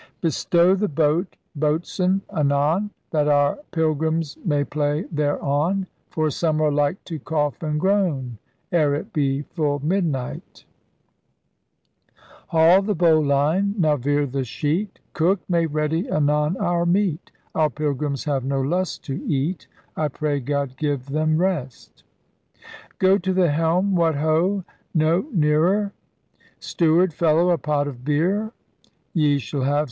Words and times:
Bestow 0.19 0.73
the 0.73 0.87
boat, 0.87 1.35
boat 1.55 1.85
swain, 1.85 2.21
anon, 2.35 2.89
That 3.11 3.27
our 3.27 3.59
pylgrymms 3.71 4.35
may 4.43 4.63
play 4.63 5.05
thereon; 5.11 5.85
For 6.09 6.31
some 6.31 6.59
are 6.59 6.71
like 6.71 7.03
to 7.03 7.19
cough 7.19 7.61
and 7.61 7.79
groan 7.79 8.39
Ere 8.71 8.95
it 8.95 9.13
be 9.13 9.43
full 9.43 9.77
midnight. 9.83 10.65
38 12.15 12.15
ELIZABETHAN 12.15 12.15
SEA 12.15 12.17
DOGS 12.17 12.47
Haul 12.47 12.81
the 12.81 12.95
bowline! 12.95 13.75
Now 13.77 13.95
veer 13.95 14.25
the 14.25 14.43
sheet! 14.43 14.99
Cook, 15.13 15.41
make 15.47 15.71
ready 15.71 16.09
anon 16.09 16.57
our 16.57 16.87
meat! 16.87 17.29
Our 17.53 17.69
pylgrymms 17.69 18.25
have 18.25 18.43
no 18.43 18.59
lust 18.59 19.03
to 19.05 19.23
eat: 19.27 19.67
I 19.95 20.07
pray 20.07 20.39
God 20.39 20.77
give 20.77 21.09
them 21.09 21.37
rest. 21.37 22.03
Go 22.97 23.19
to 23.19 23.31
the 23.31 23.51
helm! 23.51 23.93
What 23.95 24.15
ho! 24.15 24.63
no 24.95 25.27
neare[r]! 25.31 25.91
Steward, 26.59 27.13
fellow! 27.13 27.51
a 27.51 27.59
pot 27.59 27.87
of 27.87 28.03
beer! 28.03 28.51
Ye 29.13 29.37
shall 29.37 29.61
have. 29.61 29.79